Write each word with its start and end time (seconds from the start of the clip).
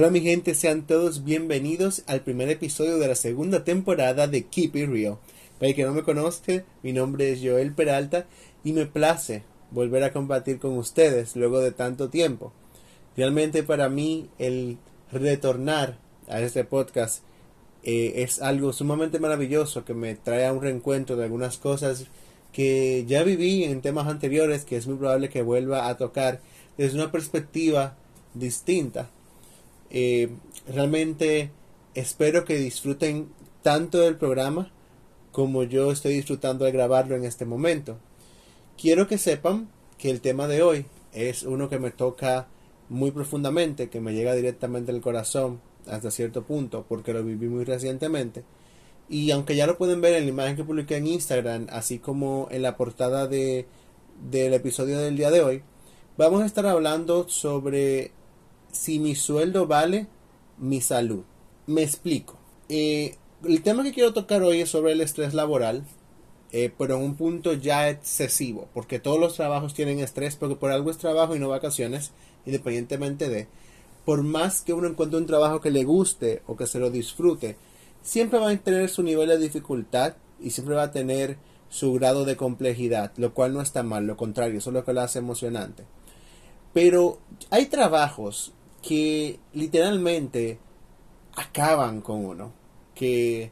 Hola 0.00 0.08
mi 0.08 0.22
gente, 0.22 0.54
sean 0.54 0.86
todos 0.86 1.24
bienvenidos 1.24 2.04
al 2.06 2.22
primer 2.22 2.48
episodio 2.48 2.96
de 2.96 3.06
la 3.06 3.14
segunda 3.14 3.64
temporada 3.64 4.28
de 4.28 4.46
Keep 4.46 4.76
It 4.76 4.88
Real. 4.88 5.18
Para 5.58 5.68
el 5.68 5.76
que 5.76 5.84
no 5.84 5.92
me 5.92 6.04
conozca, 6.04 6.64
mi 6.82 6.94
nombre 6.94 7.30
es 7.30 7.40
Joel 7.42 7.74
Peralta 7.74 8.24
y 8.64 8.72
me 8.72 8.86
place 8.86 9.42
volver 9.70 10.02
a 10.02 10.14
compartir 10.14 10.58
con 10.58 10.78
ustedes 10.78 11.36
luego 11.36 11.60
de 11.60 11.72
tanto 11.72 12.08
tiempo. 12.08 12.50
Realmente 13.14 13.62
para 13.62 13.90
mí 13.90 14.30
el 14.38 14.78
retornar 15.12 15.98
a 16.28 16.40
este 16.40 16.64
podcast 16.64 17.22
eh, 17.82 18.22
es 18.22 18.40
algo 18.40 18.72
sumamente 18.72 19.18
maravilloso 19.18 19.84
que 19.84 19.92
me 19.92 20.14
trae 20.14 20.46
a 20.46 20.54
un 20.54 20.62
reencuentro 20.62 21.16
de 21.16 21.24
algunas 21.24 21.58
cosas 21.58 22.06
que 22.54 23.04
ya 23.06 23.22
viví 23.22 23.64
en 23.64 23.82
temas 23.82 24.06
anteriores 24.06 24.64
que 24.64 24.78
es 24.78 24.86
muy 24.86 24.96
probable 24.96 25.28
que 25.28 25.42
vuelva 25.42 25.88
a 25.88 25.98
tocar 25.98 26.40
desde 26.78 26.96
una 26.96 27.12
perspectiva 27.12 27.98
distinta 28.32 29.10
eh, 29.90 30.30
realmente 30.68 31.50
espero 31.94 32.44
que 32.44 32.56
disfruten 32.56 33.28
tanto 33.62 33.98
del 33.98 34.16
programa 34.16 34.70
como 35.32 35.62
yo 35.64 35.92
estoy 35.92 36.14
disfrutando 36.14 36.64
de 36.64 36.72
grabarlo 36.72 37.16
en 37.16 37.24
este 37.24 37.44
momento. 37.44 37.98
Quiero 38.76 39.06
que 39.06 39.18
sepan 39.18 39.68
que 39.98 40.10
el 40.10 40.20
tema 40.20 40.48
de 40.48 40.62
hoy 40.62 40.86
es 41.12 41.42
uno 41.42 41.68
que 41.68 41.78
me 41.78 41.90
toca 41.90 42.48
muy 42.88 43.10
profundamente, 43.10 43.88
que 43.88 44.00
me 44.00 44.14
llega 44.14 44.34
directamente 44.34 44.90
al 44.90 45.00
corazón 45.00 45.60
hasta 45.86 46.10
cierto 46.10 46.42
punto, 46.42 46.84
porque 46.88 47.12
lo 47.12 47.22
viví 47.22 47.48
muy 47.48 47.64
recientemente. 47.64 48.44
Y 49.08 49.30
aunque 49.32 49.56
ya 49.56 49.66
lo 49.66 49.76
pueden 49.76 50.00
ver 50.00 50.14
en 50.14 50.24
la 50.24 50.30
imagen 50.30 50.56
que 50.56 50.64
publiqué 50.64 50.96
en 50.96 51.06
Instagram, 51.06 51.66
así 51.70 51.98
como 51.98 52.48
en 52.50 52.62
la 52.62 52.76
portada 52.76 53.26
de, 53.26 53.66
del 54.30 54.54
episodio 54.54 54.98
del 54.98 55.16
día 55.16 55.30
de 55.30 55.42
hoy, 55.42 55.62
vamos 56.16 56.42
a 56.42 56.46
estar 56.46 56.66
hablando 56.66 57.28
sobre 57.28 58.12
si 58.72 58.98
mi 58.98 59.14
sueldo 59.14 59.66
vale 59.66 60.06
mi 60.58 60.80
salud. 60.80 61.24
Me 61.66 61.82
explico. 61.82 62.38
Eh, 62.68 63.16
el 63.44 63.62
tema 63.62 63.82
que 63.82 63.92
quiero 63.92 64.12
tocar 64.12 64.42
hoy 64.42 64.60
es 64.60 64.70
sobre 64.70 64.92
el 64.92 65.00
estrés 65.00 65.34
laboral, 65.34 65.84
eh, 66.52 66.72
pero 66.76 66.96
en 66.96 67.02
un 67.02 67.14
punto 67.16 67.52
ya 67.54 67.88
excesivo, 67.88 68.68
porque 68.74 68.98
todos 68.98 69.18
los 69.18 69.34
trabajos 69.34 69.72
tienen 69.74 70.00
estrés, 70.00 70.36
porque 70.36 70.56
por 70.56 70.72
algo 70.72 70.90
es 70.90 70.98
trabajo 70.98 71.34
y 71.34 71.38
no 71.38 71.48
vacaciones, 71.48 72.10
independientemente 72.44 73.28
de, 73.28 73.46
por 74.04 74.22
más 74.22 74.62
que 74.62 74.72
uno 74.72 74.88
encuentre 74.88 75.18
un 75.18 75.26
trabajo 75.26 75.60
que 75.60 75.70
le 75.70 75.84
guste 75.84 76.42
o 76.46 76.56
que 76.56 76.66
se 76.66 76.78
lo 76.78 76.90
disfrute, 76.90 77.56
siempre 78.02 78.38
va 78.38 78.50
a 78.50 78.56
tener 78.56 78.88
su 78.88 79.02
nivel 79.02 79.28
de 79.28 79.38
dificultad 79.38 80.14
y 80.40 80.50
siempre 80.50 80.74
va 80.74 80.84
a 80.84 80.92
tener 80.92 81.36
su 81.68 81.92
grado 81.94 82.24
de 82.24 82.36
complejidad, 82.36 83.12
lo 83.16 83.32
cual 83.32 83.52
no 83.52 83.60
está 83.60 83.82
mal, 83.82 84.06
lo 84.06 84.16
contrario, 84.16 84.58
eso 84.58 84.70
es 84.70 84.74
lo 84.74 84.84
que 84.84 84.92
lo 84.92 85.02
hace 85.02 85.20
emocionante. 85.20 85.84
Pero 86.72 87.18
hay 87.50 87.66
trabajos 87.66 88.52
que 88.82 89.38
literalmente 89.52 90.58
acaban 91.34 92.00
con 92.00 92.24
uno, 92.24 92.52
que, 92.94 93.50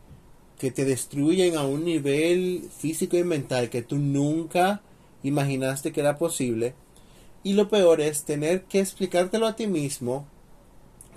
que 0.58 0.70
te 0.70 0.84
destruyen 0.84 1.56
a 1.56 1.64
un 1.64 1.84
nivel 1.84 2.68
físico 2.76 3.16
y 3.16 3.24
mental 3.24 3.70
que 3.70 3.82
tú 3.82 3.96
nunca 3.96 4.82
imaginaste 5.22 5.92
que 5.92 6.00
era 6.00 6.18
posible. 6.18 6.74
Y 7.42 7.54
lo 7.54 7.68
peor 7.68 8.00
es 8.00 8.24
tener 8.24 8.64
que 8.64 8.80
explicártelo 8.80 9.46
a 9.46 9.56
ti 9.56 9.66
mismo, 9.66 10.26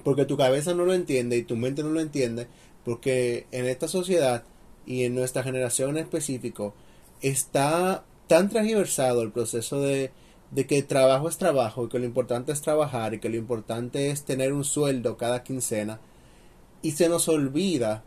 porque 0.03 0.25
tu 0.25 0.37
cabeza 0.37 0.73
no 0.73 0.85
lo 0.85 0.93
entiende 0.93 1.37
y 1.37 1.43
tu 1.43 1.55
mente 1.55 1.83
no 1.83 1.89
lo 1.89 1.99
entiende, 1.99 2.47
porque 2.85 3.47
en 3.51 3.65
esta 3.65 3.87
sociedad 3.87 4.43
y 4.85 5.03
en 5.03 5.15
nuestra 5.15 5.43
generación 5.43 5.91
en 5.91 6.03
específico 6.03 6.73
está 7.21 8.03
tan 8.27 8.49
transversado 8.49 9.21
el 9.21 9.31
proceso 9.31 9.81
de 9.81 10.11
de 10.51 10.67
que 10.67 10.83
trabajo 10.83 11.29
es 11.29 11.37
trabajo 11.37 11.85
y 11.85 11.89
que 11.89 11.99
lo 11.99 12.05
importante 12.05 12.51
es 12.51 12.61
trabajar 12.61 13.13
y 13.13 13.19
que 13.19 13.29
lo 13.29 13.37
importante 13.37 14.11
es 14.11 14.23
tener 14.23 14.53
un 14.53 14.65
sueldo 14.65 15.17
cada 15.17 15.43
quincena 15.43 15.99
y 16.81 16.91
se 16.91 17.09
nos 17.09 17.27
olvida 17.27 18.03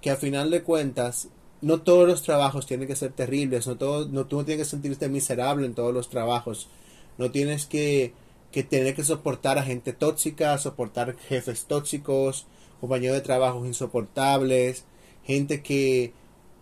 que 0.00 0.10
a 0.10 0.16
final 0.16 0.50
de 0.50 0.62
cuentas 0.62 1.28
no 1.60 1.80
todos 1.80 2.08
los 2.08 2.22
trabajos 2.22 2.66
tienen 2.66 2.88
que 2.88 2.96
ser 2.96 3.12
terribles, 3.12 3.66
no, 3.66 3.76
todo, 3.76 4.06
no 4.08 4.26
tú 4.26 4.38
no 4.38 4.44
tienes 4.44 4.66
que 4.66 4.70
sentirte 4.70 5.08
miserable 5.08 5.64
en 5.64 5.74
todos 5.74 5.94
los 5.94 6.10
trabajos, 6.10 6.68
no 7.18 7.30
tienes 7.30 7.66
que, 7.66 8.12
que 8.50 8.64
tener 8.64 8.96
que 8.96 9.04
soportar 9.04 9.58
a 9.58 9.62
gente 9.62 9.92
tóxica, 9.92 10.58
soportar 10.58 11.16
jefes 11.16 11.66
tóxicos, 11.66 12.46
compañeros 12.80 13.16
de 13.16 13.22
trabajo 13.22 13.64
insoportables, 13.64 14.84
gente 15.24 15.62
que, 15.62 16.12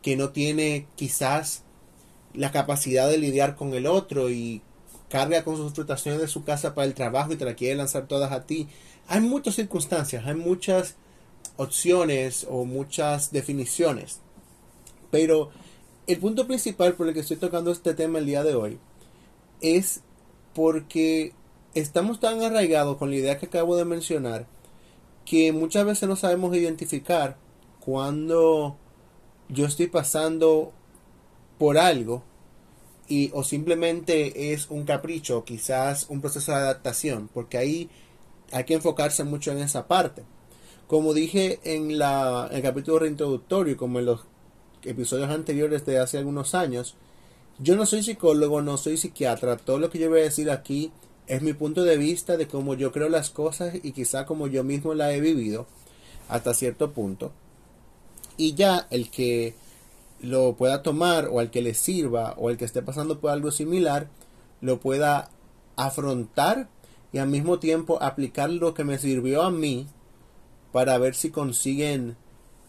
que 0.02 0.16
no 0.16 0.30
tiene 0.30 0.86
quizás 0.96 1.64
la 2.34 2.52
capacidad 2.52 3.08
de 3.08 3.16
lidiar 3.16 3.56
con 3.56 3.72
el 3.72 3.86
otro 3.86 4.30
y 4.30 4.60
carga 5.10 5.44
con 5.44 5.56
sus 5.56 5.72
frustraciones 5.72 6.20
de 6.20 6.28
su 6.28 6.44
casa 6.44 6.74
para 6.74 6.86
el 6.86 6.94
trabajo 6.94 7.32
y 7.32 7.36
te 7.36 7.44
la 7.44 7.54
quiere 7.54 7.74
lanzar 7.74 8.06
todas 8.06 8.32
a 8.32 8.46
ti. 8.46 8.68
Hay 9.08 9.20
muchas 9.20 9.56
circunstancias, 9.56 10.24
hay 10.24 10.36
muchas 10.36 10.94
opciones 11.56 12.46
o 12.48 12.64
muchas 12.64 13.32
definiciones. 13.32 14.20
Pero 15.10 15.50
el 16.06 16.18
punto 16.18 16.46
principal 16.46 16.94
por 16.94 17.08
el 17.08 17.14
que 17.14 17.20
estoy 17.20 17.36
tocando 17.36 17.72
este 17.72 17.92
tema 17.92 18.18
el 18.18 18.26
día 18.26 18.44
de 18.44 18.54
hoy 18.54 18.78
es 19.60 20.00
porque 20.54 21.32
estamos 21.74 22.20
tan 22.20 22.42
arraigados 22.42 22.96
con 22.96 23.10
la 23.10 23.16
idea 23.16 23.38
que 23.38 23.46
acabo 23.46 23.76
de 23.76 23.84
mencionar 23.84 24.46
que 25.24 25.52
muchas 25.52 25.84
veces 25.84 26.08
no 26.08 26.16
sabemos 26.16 26.56
identificar 26.56 27.36
cuando 27.80 28.76
yo 29.48 29.66
estoy 29.66 29.88
pasando 29.88 30.72
por 31.58 31.78
algo 31.78 32.22
y, 33.10 33.30
o 33.34 33.42
simplemente 33.42 34.52
es 34.52 34.70
un 34.70 34.84
capricho, 34.84 35.44
quizás 35.44 36.06
un 36.08 36.20
proceso 36.20 36.52
de 36.52 36.58
adaptación, 36.58 37.28
porque 37.34 37.58
ahí 37.58 37.90
hay 38.52 38.62
que 38.64 38.74
enfocarse 38.74 39.24
mucho 39.24 39.50
en 39.50 39.58
esa 39.58 39.88
parte. 39.88 40.22
Como 40.86 41.12
dije 41.12 41.58
en, 41.64 41.98
la, 41.98 42.48
el 42.52 42.62
capítulo 42.62 43.00
reintroductorio, 43.00 43.76
como 43.76 43.98
en 43.98 44.06
los 44.06 44.20
episodios 44.84 45.28
anteriores 45.28 45.84
de 45.84 45.98
hace 45.98 46.18
algunos 46.18 46.54
años, 46.54 46.94
yo 47.58 47.74
no 47.74 47.84
soy 47.84 48.04
psicólogo, 48.04 48.62
no 48.62 48.76
soy 48.76 48.96
psiquiatra, 48.96 49.56
todo 49.56 49.80
lo 49.80 49.90
que 49.90 49.98
yo 49.98 50.08
voy 50.08 50.20
a 50.20 50.24
decir 50.24 50.48
aquí 50.48 50.92
es 51.26 51.42
mi 51.42 51.52
punto 51.52 51.82
de 51.82 51.96
vista 51.96 52.36
de 52.36 52.46
cómo 52.46 52.74
yo 52.74 52.92
creo 52.92 53.08
las 53.08 53.30
cosas 53.30 53.74
y 53.82 53.90
quizá 53.90 54.24
como 54.24 54.46
yo 54.46 54.62
mismo 54.62 54.94
la 54.94 55.12
he 55.12 55.20
vivido 55.20 55.66
hasta 56.28 56.54
cierto 56.54 56.92
punto. 56.92 57.32
Y 58.36 58.54
ya 58.54 58.86
el 58.90 59.10
que 59.10 59.54
lo 60.20 60.54
pueda 60.54 60.82
tomar 60.82 61.28
o 61.28 61.40
al 61.40 61.50
que 61.50 61.62
le 61.62 61.74
sirva 61.74 62.34
o 62.36 62.50
el 62.50 62.56
que 62.56 62.64
esté 62.64 62.82
pasando 62.82 63.20
por 63.20 63.30
algo 63.30 63.50
similar 63.50 64.08
lo 64.60 64.80
pueda 64.80 65.30
afrontar 65.76 66.68
y 67.12 67.18
al 67.18 67.28
mismo 67.28 67.58
tiempo 67.58 68.02
aplicar 68.02 68.50
lo 68.50 68.74
que 68.74 68.84
me 68.84 68.98
sirvió 68.98 69.42
a 69.42 69.50
mí 69.50 69.86
para 70.72 70.98
ver 70.98 71.14
si 71.14 71.30
consiguen 71.30 72.16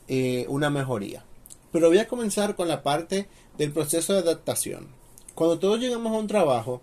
eh, 0.08 0.46
una 0.50 0.70
mejoría. 0.70 1.24
Pero 1.72 1.90
voy 1.90 2.00
a 2.00 2.08
comenzar 2.08 2.56
con 2.56 2.68
la 2.68 2.84
parte 2.84 3.28
del 3.58 3.72
proceso 3.72 4.14
de 4.14 4.20
adaptación. 4.20 4.88
Cuando 5.36 5.60
todos 5.60 5.80
llegamos 5.80 6.14
a 6.14 6.20
un 6.20 6.28
trabajo, 6.28 6.82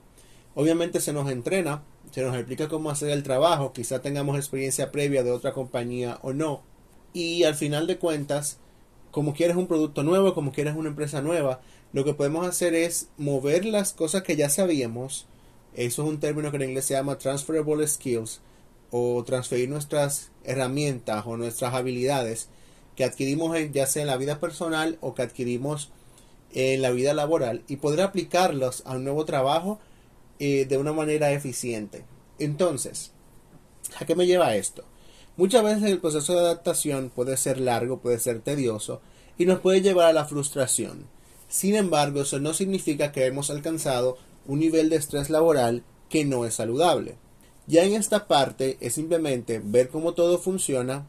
obviamente 0.55 1.01
se 1.01 1.13
nos 1.13 1.31
entrena, 1.31 1.83
se 2.11 2.23
nos 2.23 2.35
explica 2.37 2.69
cómo 2.69 2.91
hacer 2.91 3.11
el 3.11 3.23
trabajo, 3.23 3.73
quizá 3.73 4.01
tengamos 4.01 4.37
experiencia 4.37 4.93
previa 4.93 5.23
de 5.23 5.31
otra 5.31 5.53
compañía 5.53 6.19
o 6.23 6.33
no, 6.33 6.63
y 7.13 7.45
al 7.45 7.55
final 7.55 7.87
de 7.87 7.99
cuentas 7.99 8.59
como 9.19 9.35
quieres 9.35 9.57
un 9.57 9.67
producto 9.67 10.05
nuevo, 10.05 10.33
como 10.33 10.53
quieres 10.53 10.77
una 10.77 10.91
empresa 10.91 11.21
nueva, 11.21 11.61
lo 11.93 12.05
que 12.05 12.15
podemos 12.15 12.47
hacer 12.47 12.77
es 12.77 13.09
mover 13.17 13.65
las 13.65 13.93
cosas 13.93 14.23
que 14.23 14.37
ya 14.37 14.49
sabíamos. 14.49 15.27
Eso 15.75 16.05
es 16.05 16.09
un 16.09 16.21
término 16.21 16.53
que 16.53 16.59
en 16.59 16.69
inglés 16.69 16.85
se 16.85 16.95
llama 16.95 17.19
transferable 17.19 17.85
skills 17.89 18.41
o 18.93 19.25
transferir 19.25 19.71
nuestras 19.71 20.31
herramientas 20.45 21.25
o 21.27 21.37
nuestras 21.37 21.75
habilidades 21.75 22.49
que 22.95 23.03
adquirimos 23.03 23.59
ya 23.73 23.89
sea 23.89 24.03
en 24.03 24.07
la 24.07 24.19
vida 24.19 24.39
personal 24.39 24.99
o 25.01 25.17
que 25.17 25.23
adquirimos 25.23 25.91
en 26.53 26.81
la 26.81 26.93
vida 26.93 27.13
laboral 27.13 27.65
y 27.67 27.79
poder 27.79 28.03
aplicarlos 28.03 28.85
a 28.87 28.95
un 28.95 29.03
nuevo 29.03 29.25
trabajo 29.25 29.81
eh, 30.39 30.65
de 30.65 30.79
una 30.79 30.93
manera 30.93 31.33
eficiente. 31.33 32.05
Entonces, 32.39 33.11
¿a 33.99 34.05
qué 34.05 34.15
me 34.15 34.29
lleva 34.29 34.55
esto? 34.55 34.85
Muchas 35.39 35.63
veces 35.63 35.85
el 35.85 36.01
proceso 36.01 36.35
de 36.35 36.41
adaptación 36.41 37.11
puede 37.15 37.37
ser 37.37 37.61
largo, 37.61 38.01
puede 38.01 38.19
ser 38.19 38.41
tedioso 38.41 39.01
y 39.39 39.47
nos 39.47 39.61
puede 39.61 39.81
llevar 39.81 40.07
a 40.07 40.13
la 40.13 40.25
frustración. 40.25 41.07
Sin 41.47 41.77
embargo, 41.77 42.23
eso 42.23 42.41
no 42.41 42.53
significa 42.53 43.13
que 43.13 43.25
hemos 43.25 43.49
alcanzado 43.49 44.19
un 44.49 44.59
nivel 44.59 44.91
de 44.91 44.97
estrés 44.97 45.31
laboral 45.31 45.85
que 46.09 46.25
no 46.25 46.45
es 46.45 46.55
saludable. 46.55 47.19
Ya 47.69 47.85
en 47.85 47.93
esta 47.93 48.27
parte 48.27 48.79
es 48.81 48.95
simplemente 48.95 49.63
ver 49.65 49.91
cómo 49.91 50.13
todo 50.13 50.39
funciona 50.39 51.07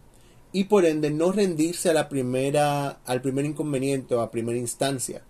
y 0.52 0.66
por 0.66 0.86
ende 0.86 1.10
no 1.10 1.32
rendirse 1.32 1.90
a 1.90 1.94
la 1.94 2.08
primera, 2.08 3.00
al 3.06 3.24
primer 3.24 3.46
inconveniente 3.46 4.14
o 4.14 4.22
a 4.22 4.30
primera 4.30 4.60
instancia. 4.60 5.24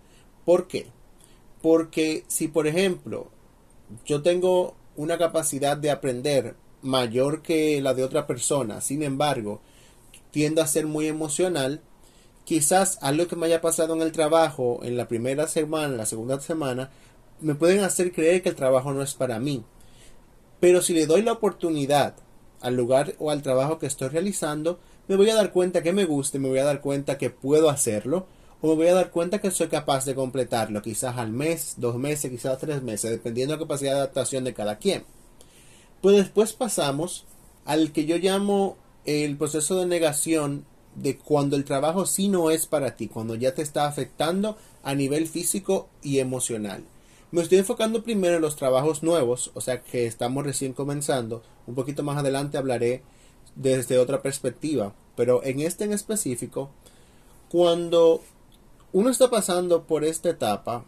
¿Por 0.44 0.68
qué? 0.68 0.88
Porque 1.62 2.24
si 2.28 2.48
por 2.48 2.66
ejemplo 2.66 3.28
yo 4.04 4.20
tengo 4.20 4.74
una 4.94 5.16
capacidad 5.16 5.78
de 5.78 5.90
aprender 5.90 6.54
mayor 6.82 7.42
que 7.42 7.80
la 7.80 7.94
de 7.94 8.04
otra 8.04 8.26
persona, 8.26 8.80
sin 8.80 9.02
embargo, 9.02 9.60
tiendo 10.30 10.62
a 10.62 10.66
ser 10.66 10.86
muy 10.86 11.06
emocional, 11.06 11.80
quizás 12.44 12.98
algo 13.02 13.26
que 13.26 13.36
me 13.36 13.46
haya 13.46 13.60
pasado 13.60 13.94
en 13.94 14.02
el 14.02 14.12
trabajo 14.12 14.80
en 14.82 14.96
la 14.96 15.08
primera 15.08 15.46
semana, 15.46 15.96
la 15.96 16.06
segunda 16.06 16.40
semana, 16.40 16.90
me 17.40 17.54
pueden 17.54 17.80
hacer 17.80 18.12
creer 18.12 18.42
que 18.42 18.50
el 18.50 18.54
trabajo 18.54 18.92
no 18.92 19.02
es 19.02 19.14
para 19.14 19.38
mí. 19.38 19.64
Pero 20.60 20.82
si 20.82 20.92
le 20.92 21.06
doy 21.06 21.22
la 21.22 21.32
oportunidad 21.32 22.14
al 22.60 22.76
lugar 22.76 23.14
o 23.18 23.30
al 23.30 23.42
trabajo 23.42 23.78
que 23.78 23.86
estoy 23.86 24.08
realizando, 24.08 24.78
me 25.08 25.16
voy 25.16 25.30
a 25.30 25.34
dar 25.34 25.52
cuenta 25.52 25.82
que 25.82 25.92
me 25.92 26.04
guste, 26.04 26.38
me 26.38 26.48
voy 26.48 26.58
a 26.58 26.64
dar 26.64 26.80
cuenta 26.80 27.18
que 27.18 27.30
puedo 27.30 27.70
hacerlo, 27.70 28.26
o 28.60 28.68
me 28.68 28.74
voy 28.74 28.88
a 28.88 28.94
dar 28.94 29.10
cuenta 29.10 29.40
que 29.40 29.50
soy 29.50 29.68
capaz 29.68 30.04
de 30.04 30.14
completarlo, 30.14 30.82
quizás 30.82 31.16
al 31.16 31.32
mes, 31.32 31.74
dos 31.78 31.96
meses, 31.96 32.30
quizás 32.30 32.58
tres 32.58 32.82
meses, 32.82 33.10
dependiendo 33.10 33.54
de 33.54 33.58
la 33.58 33.64
capacidad 33.64 33.92
de 33.92 33.98
adaptación 33.98 34.44
de 34.44 34.54
cada 34.54 34.76
quien. 34.76 35.04
Pues 36.00 36.16
después 36.16 36.52
pasamos 36.54 37.26
al 37.64 37.92
que 37.92 38.06
yo 38.06 38.16
llamo 38.16 38.76
el 39.04 39.36
proceso 39.36 39.78
de 39.78 39.86
negación 39.86 40.64
de 40.94 41.18
cuando 41.18 41.56
el 41.56 41.64
trabajo 41.64 42.06
sí 42.06 42.28
no 42.28 42.50
es 42.50 42.66
para 42.66 42.96
ti, 42.96 43.08
cuando 43.08 43.34
ya 43.34 43.54
te 43.54 43.62
está 43.62 43.86
afectando 43.86 44.56
a 44.82 44.94
nivel 44.94 45.28
físico 45.28 45.88
y 46.02 46.18
emocional. 46.18 46.84
Me 47.32 47.42
estoy 47.42 47.58
enfocando 47.58 48.02
primero 48.02 48.36
en 48.36 48.42
los 48.42 48.56
trabajos 48.56 49.02
nuevos, 49.02 49.52
o 49.54 49.60
sea 49.60 49.82
que 49.82 50.06
estamos 50.06 50.44
recién 50.44 50.72
comenzando. 50.72 51.42
Un 51.66 51.74
poquito 51.74 52.02
más 52.02 52.18
adelante 52.18 52.58
hablaré 52.58 53.02
desde 53.54 53.98
otra 53.98 54.22
perspectiva, 54.22 54.94
pero 55.16 55.44
en 55.44 55.60
este 55.60 55.84
en 55.84 55.92
específico, 55.92 56.70
cuando 57.50 58.22
uno 58.92 59.10
está 59.10 59.30
pasando 59.30 59.84
por 59.84 60.04
esta 60.04 60.30
etapa 60.30 60.84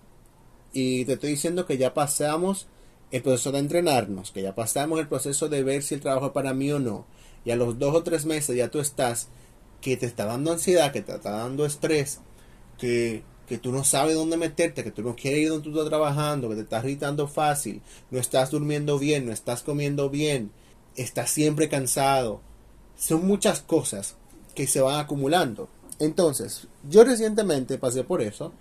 y 0.72 1.04
te 1.04 1.12
estoy 1.12 1.30
diciendo 1.30 1.66
que 1.66 1.78
ya 1.78 1.94
pasamos 1.94 2.66
el 3.12 3.22
proceso 3.22 3.52
de 3.52 3.60
entrenarnos, 3.60 4.32
que 4.32 4.42
ya 4.42 4.54
pasamos 4.54 4.98
el 4.98 5.06
proceso 5.06 5.48
de 5.48 5.62
ver 5.62 5.84
si 5.84 5.94
el 5.94 6.00
trabajo 6.00 6.26
es 6.26 6.32
para 6.32 6.54
mí 6.54 6.72
o 6.72 6.80
no, 6.80 7.06
y 7.44 7.52
a 7.52 7.56
los 7.56 7.78
dos 7.78 7.94
o 7.94 8.02
tres 8.02 8.26
meses 8.26 8.56
ya 8.56 8.68
tú 8.68 8.80
estás 8.80 9.28
que 9.80 9.96
te 9.96 10.06
está 10.06 10.24
dando 10.26 10.52
ansiedad, 10.52 10.92
que 10.92 11.02
te 11.02 11.14
está 11.14 11.30
dando 11.30 11.64
estrés, 11.64 12.20
que 12.78 13.22
que 13.52 13.58
tú 13.58 13.70
no 13.70 13.84
sabes 13.84 14.14
dónde 14.14 14.38
meterte, 14.38 14.82
que 14.82 14.90
tú 14.90 15.02
no 15.02 15.14
quieres 15.14 15.40
ir 15.40 15.48
donde 15.50 15.64
tú 15.64 15.70
estás 15.70 15.88
trabajando, 15.88 16.48
que 16.48 16.54
te 16.54 16.60
estás 16.62 16.84
irritando 16.84 17.28
fácil, 17.28 17.82
no 18.10 18.18
estás 18.18 18.50
durmiendo 18.50 18.98
bien, 18.98 19.26
no 19.26 19.32
estás 19.32 19.62
comiendo 19.62 20.08
bien, 20.08 20.50
estás 20.96 21.28
siempre 21.28 21.68
cansado. 21.68 22.40
Son 22.96 23.26
muchas 23.26 23.60
cosas 23.60 24.16
que 24.54 24.66
se 24.66 24.80
van 24.80 25.00
acumulando. 25.00 25.68
Entonces, 25.98 26.66
yo 26.88 27.04
recientemente 27.04 27.76
pasé 27.76 28.04
por 28.04 28.22
eso. 28.22 28.52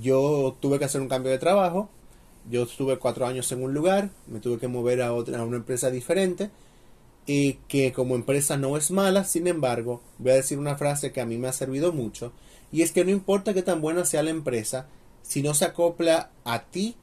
Yo 0.00 0.56
tuve 0.60 0.78
que 0.78 0.86
hacer 0.86 1.02
un 1.02 1.08
cambio 1.08 1.32
de 1.32 1.38
trabajo. 1.38 1.90
Yo 2.48 2.62
estuve 2.62 2.98
cuatro 2.98 3.26
años 3.26 3.50
en 3.52 3.62
un 3.62 3.74
lugar, 3.74 4.10
me 4.26 4.40
tuve 4.40 4.58
que 4.58 4.68
mover 4.68 5.02
a, 5.02 5.12
otra, 5.12 5.40
a 5.40 5.44
una 5.44 5.56
empresa 5.56 5.90
diferente 5.90 6.50
y 7.26 7.54
que 7.68 7.92
como 7.92 8.14
empresa 8.14 8.56
no 8.56 8.76
es 8.76 8.90
mala, 8.90 9.24
sin 9.24 9.46
embargo, 9.46 10.00
voy 10.18 10.32
a 10.32 10.36
decir 10.36 10.58
una 10.58 10.76
frase 10.76 11.12
que 11.12 11.20
a 11.20 11.26
mí 11.26 11.36
me 11.36 11.48
ha 11.48 11.52
servido 11.52 11.92
mucho 11.92 12.32
y 12.72 12.82
es 12.82 12.92
que 12.92 13.04
no 13.04 13.10
importa 13.10 13.54
qué 13.54 13.62
tan 13.62 13.80
buena 13.80 14.04
sea 14.04 14.22
la 14.22 14.30
empresa, 14.30 14.86
si 15.22 15.42
no 15.42 15.54
se 15.54 15.64
acopla 15.64 16.30
a 16.44 16.64
ti, 16.64 16.96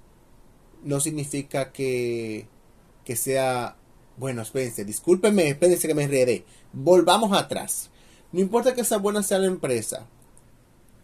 no 0.84 1.00
significa 1.00 1.72
que, 1.72 2.48
que 3.06 3.16
sea... 3.16 3.76
Bueno, 4.18 4.42
espérense, 4.42 4.84
discúlpenme, 4.84 5.48
espérense 5.48 5.88
que 5.88 5.94
me 5.94 6.04
enredé. 6.04 6.44
Volvamos 6.74 7.38
atrás. 7.38 7.92
No 8.32 8.40
importa 8.40 8.74
que 8.74 8.84
sea 8.84 8.98
buena 8.98 9.22
sea 9.22 9.38
la 9.38 9.48
empresa. 9.48 10.08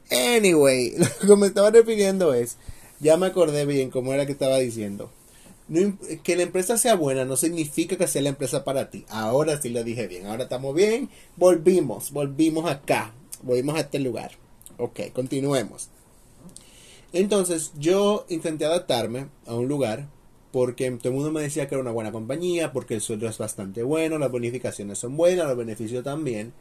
Anyway, 0.10 0.96
lo 1.22 1.36
que 1.36 1.42
me 1.42 1.48
estaba 1.48 1.70
refiriendo 1.70 2.34
es, 2.34 2.58
ya 3.04 3.18
me 3.18 3.28
acordé 3.28 3.66
bien 3.66 3.90
cómo 3.90 4.14
era 4.14 4.26
que 4.26 4.32
estaba 4.32 4.58
diciendo. 4.58 5.12
que 6.24 6.36
la 6.36 6.44
empresa 6.44 6.78
sea 6.78 6.96
buena 6.96 7.26
no 7.26 7.36
significa 7.36 7.98
que 7.98 8.08
sea 8.08 8.22
la 8.22 8.30
empresa 8.30 8.64
para 8.64 8.90
ti. 8.90 9.06
Ahora 9.10 9.62
sí 9.62 9.70
lo 9.70 9.84
dije 9.84 10.08
bien. 10.08 10.26
Ahora 10.26 10.44
estamos 10.44 10.74
bien. 10.74 11.10
Volvimos, 11.36 12.12
volvimos 12.12 12.70
acá. 12.70 13.14
Volvimos 13.44 13.76
a 13.76 13.82
este 13.82 14.00
lugar. 14.00 14.32
Ok, 14.78 15.02
continuemos. 15.14 15.90
Entonces 17.12 17.74
yo 17.78 18.26
intenté 18.30 18.66
adaptarme 18.66 19.28
a 19.46 19.54
un 19.54 19.68
lugar 19.68 20.08
porque 20.52 20.90
todo 20.92 21.10
el 21.10 21.16
mundo 21.16 21.32
me 21.32 21.42
decía 21.42 21.68
que 21.68 21.76
era 21.76 21.82
una 21.82 21.92
buena 21.92 22.12
compañía, 22.12 22.72
porque 22.72 22.94
el 22.94 23.02
sueldo 23.02 23.28
es 23.28 23.40
bastante 23.40 23.82
bueno, 23.82 24.20
las 24.20 24.32
bonificaciones 24.32 25.00
son 25.00 25.18
buenas, 25.18 25.48
los 25.48 25.58
beneficios 25.58 26.04
también. 26.04 26.54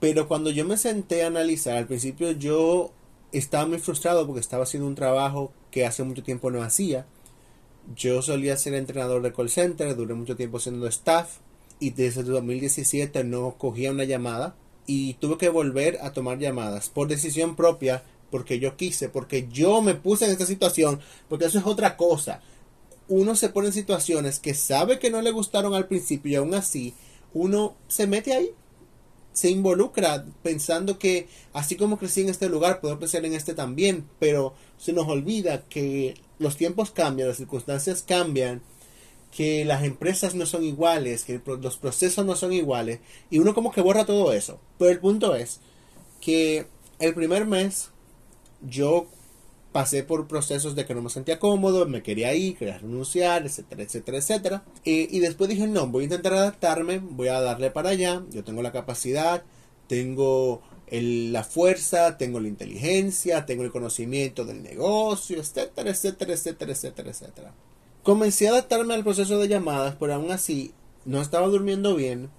Pero 0.00 0.26
cuando 0.26 0.50
yo 0.50 0.64
me 0.64 0.76
senté 0.76 1.22
a 1.22 1.28
analizar, 1.28 1.76
al 1.76 1.86
principio 1.86 2.32
yo 2.32 2.90
estaba 3.32 3.66
muy 3.66 3.78
frustrado 3.78 4.26
porque 4.26 4.40
estaba 4.40 4.64
haciendo 4.64 4.86
un 4.86 4.94
trabajo 4.94 5.52
que 5.70 5.86
hace 5.86 6.02
mucho 6.02 6.22
tiempo 6.22 6.50
no 6.50 6.62
hacía. 6.62 7.06
Yo 7.96 8.22
solía 8.22 8.56
ser 8.56 8.74
entrenador 8.74 9.22
de 9.22 9.32
call 9.32 9.50
center, 9.50 9.96
duré 9.96 10.14
mucho 10.14 10.36
tiempo 10.36 10.60
siendo 10.60 10.86
staff 10.86 11.38
y 11.80 11.90
desde 11.90 12.22
2017 12.22 13.24
no 13.24 13.56
cogía 13.58 13.90
una 13.90 14.04
llamada 14.04 14.54
y 14.86 15.14
tuve 15.14 15.38
que 15.38 15.48
volver 15.48 15.98
a 16.02 16.12
tomar 16.12 16.38
llamadas 16.38 16.88
por 16.88 17.08
decisión 17.08 17.56
propia, 17.56 18.04
porque 18.30 18.58
yo 18.58 18.76
quise, 18.76 19.08
porque 19.08 19.48
yo 19.50 19.82
me 19.82 19.94
puse 19.94 20.26
en 20.26 20.30
esta 20.30 20.46
situación, 20.46 21.00
porque 21.28 21.46
eso 21.46 21.58
es 21.58 21.66
otra 21.66 21.96
cosa. 21.96 22.40
Uno 23.08 23.34
se 23.34 23.48
pone 23.48 23.68
en 23.68 23.72
situaciones 23.72 24.38
que 24.38 24.54
sabe 24.54 24.98
que 24.98 25.10
no 25.10 25.22
le 25.22 25.32
gustaron 25.32 25.74
al 25.74 25.88
principio 25.88 26.32
y 26.32 26.36
aún 26.36 26.54
así 26.54 26.94
uno 27.34 27.74
se 27.88 28.06
mete 28.06 28.32
ahí, 28.32 28.50
se 29.32 29.50
involucra 29.50 30.24
pensando 30.42 30.98
que 30.98 31.28
así 31.52 31.76
como 31.76 31.98
crecí 31.98 32.20
en 32.22 32.28
este 32.28 32.48
lugar, 32.48 32.80
puedo 32.80 32.98
crecer 32.98 33.24
en 33.24 33.34
este 33.34 33.54
también, 33.54 34.06
pero 34.18 34.54
se 34.78 34.92
nos 34.92 35.08
olvida 35.08 35.62
que 35.68 36.14
los 36.38 36.56
tiempos 36.56 36.90
cambian, 36.90 37.28
las 37.28 37.38
circunstancias 37.38 38.02
cambian 38.02 38.62
que 39.34 39.64
las 39.64 39.82
empresas 39.82 40.34
no 40.34 40.44
son 40.44 40.62
iguales, 40.62 41.24
que 41.24 41.40
los 41.46 41.78
procesos 41.78 42.26
no 42.26 42.36
son 42.36 42.52
iguales, 42.52 43.00
y 43.30 43.38
uno 43.38 43.54
como 43.54 43.72
que 43.72 43.80
borra 43.80 44.04
todo 44.04 44.32
eso. 44.32 44.60
Pero 44.78 44.90
el 44.90 45.00
punto 45.00 45.34
es 45.34 45.60
que 46.20 46.66
el 46.98 47.14
primer 47.14 47.46
mes 47.46 47.88
yo 48.60 49.06
pasé 49.72 50.04
por 50.04 50.28
procesos 50.28 50.74
de 50.74 50.84
que 50.84 50.94
no 50.94 51.02
me 51.02 51.10
sentía 51.10 51.38
cómodo, 51.38 51.86
me 51.86 52.02
quería 52.02 52.34
ir, 52.34 52.56
quería 52.56 52.78
renunciar, 52.78 53.46
etcétera, 53.46 53.82
etcétera, 53.82 54.18
etcétera. 54.18 54.64
Y, 54.84 55.18
después 55.18 55.48
dije, 55.48 55.66
no, 55.66 55.86
voy 55.86 56.02
a 56.02 56.04
intentar 56.04 56.34
adaptarme, 56.34 56.98
voy 56.98 57.28
a 57.28 57.40
darle 57.40 57.70
para 57.70 57.90
allá, 57.90 58.22
yo 58.30 58.44
tengo 58.44 58.62
la 58.62 58.72
capacidad, 58.72 59.42
tengo 59.88 60.62
la 60.90 61.42
fuerza, 61.42 62.18
tengo 62.18 62.38
la 62.38 62.48
inteligencia, 62.48 63.46
tengo 63.46 63.62
el 63.62 63.72
conocimiento 63.72 64.44
del 64.44 64.62
negocio, 64.62 65.40
etcétera, 65.40 65.90
etcétera, 65.90 66.34
etcétera, 66.34 66.72
etcétera, 66.72 67.10
etcétera. 67.10 67.54
Comencé 68.02 68.48
a 68.48 68.50
adaptarme 68.50 68.92
al 68.92 69.04
proceso 69.04 69.38
de 69.38 69.48
llamadas, 69.48 69.96
pero 69.98 70.14
aún 70.14 70.30
así 70.30 70.74
no 71.06 71.22
estaba 71.22 71.46
durmiendo 71.46 71.94
bien, 71.94 72.30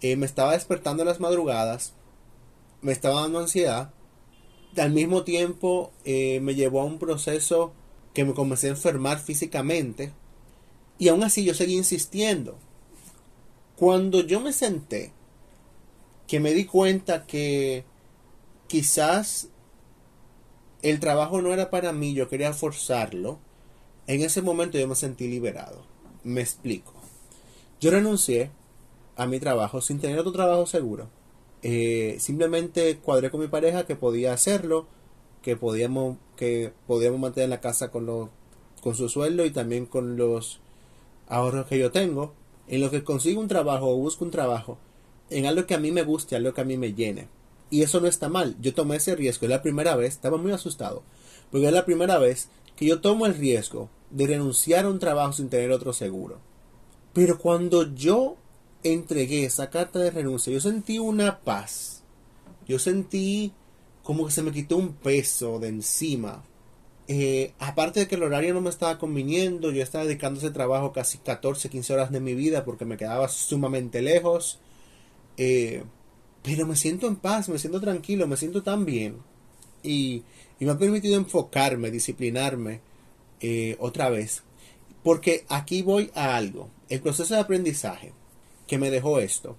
eh, 0.00 0.16
me 0.16 0.24
estaba 0.24 0.52
despertando 0.52 1.02
en 1.02 1.08
las 1.08 1.20
madrugadas, 1.20 1.92
me 2.80 2.92
estaba 2.92 3.20
dando 3.20 3.40
ansiedad, 3.40 3.90
al 4.76 4.90
mismo 4.92 5.24
tiempo 5.24 5.92
eh, 6.04 6.40
me 6.40 6.54
llevó 6.54 6.80
a 6.80 6.84
un 6.84 6.98
proceso 6.98 7.72
que 8.14 8.24
me 8.24 8.34
comencé 8.34 8.68
a 8.68 8.70
enfermar 8.70 9.18
físicamente 9.18 10.12
y 10.98 11.08
aún 11.08 11.22
así 11.22 11.44
yo 11.44 11.54
seguí 11.54 11.76
insistiendo. 11.76 12.56
Cuando 13.76 14.20
yo 14.20 14.40
me 14.40 14.52
senté, 14.52 15.12
que 16.26 16.40
me 16.40 16.52
di 16.52 16.64
cuenta 16.64 17.26
que 17.26 17.84
quizás 18.66 19.48
el 20.82 21.00
trabajo 21.00 21.40
no 21.40 21.52
era 21.52 21.70
para 21.70 21.92
mí, 21.92 22.12
yo 22.14 22.28
quería 22.28 22.52
forzarlo, 22.52 23.38
en 24.06 24.22
ese 24.22 24.42
momento 24.42 24.78
yo 24.78 24.88
me 24.88 24.94
sentí 24.94 25.28
liberado. 25.28 25.84
Me 26.24 26.40
explico. 26.40 26.92
Yo 27.80 27.90
renuncié 27.90 28.50
a 29.16 29.26
mi 29.26 29.38
trabajo 29.38 29.80
sin 29.80 30.00
tener 30.00 30.18
otro 30.18 30.32
trabajo 30.32 30.66
seguro. 30.66 31.08
Eh, 31.62 32.16
simplemente 32.20 32.98
cuadré 32.98 33.30
con 33.30 33.40
mi 33.40 33.48
pareja 33.48 33.86
que 33.86 33.96
podía 33.96 34.32
hacerlo, 34.32 34.86
que 35.42 35.56
podíamos, 35.56 36.18
que 36.36 36.72
podíamos 36.86 37.20
mantener 37.20 37.48
la 37.48 37.60
casa 37.60 37.90
con, 37.90 38.30
con 38.80 38.94
su 38.94 39.08
sueldo 39.08 39.44
y 39.44 39.50
también 39.50 39.86
con 39.86 40.16
los 40.16 40.60
ahorros 41.28 41.66
que 41.66 41.78
yo 41.78 41.90
tengo. 41.90 42.34
En 42.66 42.80
lo 42.80 42.90
que 42.90 43.02
consigo 43.02 43.40
un 43.40 43.48
trabajo 43.48 43.88
o 43.88 43.96
busco 43.96 44.24
un 44.24 44.30
trabajo, 44.30 44.78
en 45.30 45.46
algo 45.46 45.66
que 45.66 45.74
a 45.74 45.78
mí 45.78 45.90
me 45.90 46.02
guste, 46.02 46.36
algo 46.36 46.52
que 46.52 46.60
a 46.60 46.64
mí 46.64 46.76
me 46.76 46.94
llene. 46.94 47.28
Y 47.70 47.82
eso 47.82 48.00
no 48.00 48.06
está 48.06 48.28
mal. 48.28 48.56
Yo 48.60 48.74
tomé 48.74 48.96
ese 48.96 49.14
riesgo. 49.14 49.46
Es 49.46 49.50
la 49.50 49.62
primera 49.62 49.94
vez, 49.96 50.14
estaba 50.14 50.36
muy 50.38 50.52
asustado. 50.52 51.02
Porque 51.50 51.66
es 51.66 51.72
la 51.72 51.84
primera 51.84 52.18
vez 52.18 52.48
que 52.76 52.86
yo 52.86 53.00
tomo 53.00 53.26
el 53.26 53.34
riesgo 53.34 53.90
de 54.10 54.26
renunciar 54.26 54.84
a 54.84 54.90
un 54.90 54.98
trabajo 54.98 55.32
sin 55.32 55.48
tener 55.48 55.70
otro 55.70 55.92
seguro. 55.92 56.38
Pero 57.12 57.38
cuando 57.38 57.94
yo 57.94 58.36
entregué 58.82 59.44
esa 59.44 59.70
carta 59.70 59.98
de 59.98 60.10
renuncia, 60.10 60.52
yo 60.52 60.60
sentí 60.60 60.98
una 60.98 61.40
paz. 61.40 62.02
Yo 62.66 62.78
sentí 62.78 63.52
como 64.02 64.26
que 64.26 64.32
se 64.32 64.42
me 64.42 64.52
quitó 64.52 64.76
un 64.76 64.94
peso 64.94 65.58
de 65.58 65.68
encima. 65.68 66.44
Eh, 67.08 67.54
aparte 67.58 68.00
de 68.00 68.08
que 68.08 68.16
el 68.16 68.22
horario 68.22 68.52
no 68.52 68.60
me 68.60 68.68
estaba 68.68 68.98
conviniendo, 68.98 69.70
yo 69.70 69.82
estaba 69.82 70.04
dedicando 70.04 70.38
ese 70.38 70.50
trabajo 70.50 70.92
casi 70.92 71.18
14, 71.18 71.70
15 71.70 71.92
horas 71.94 72.12
de 72.12 72.20
mi 72.20 72.34
vida 72.34 72.64
porque 72.64 72.84
me 72.84 72.98
quedaba 72.98 73.28
sumamente 73.28 74.02
lejos. 74.02 74.60
Eh, 75.38 75.84
pero 76.42 76.66
me 76.66 76.76
siento 76.76 77.06
en 77.06 77.16
paz, 77.16 77.48
me 77.48 77.58
siento 77.58 77.80
tranquilo, 77.80 78.26
me 78.26 78.36
siento 78.36 78.62
tan 78.62 78.84
bien. 78.84 79.16
Y, 79.82 80.24
me 80.60 80.70
ha 80.70 80.78
permitido 80.78 81.16
enfocarme, 81.16 81.90
disciplinarme 81.90 82.80
eh, 83.40 83.76
otra 83.78 84.10
vez. 84.10 84.42
Porque 85.02 85.44
aquí 85.48 85.82
voy 85.82 86.10
a 86.14 86.36
algo. 86.36 86.68
El 86.88 87.00
proceso 87.00 87.34
de 87.34 87.40
aprendizaje 87.40 88.12
que 88.68 88.78
me 88.78 88.90
dejó 88.90 89.18
esto 89.18 89.56